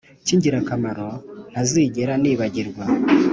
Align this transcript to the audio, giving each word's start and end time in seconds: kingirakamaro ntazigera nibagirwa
kingirakamaro 0.25 1.09
ntazigera 1.51 2.13
nibagirwa 2.21 2.83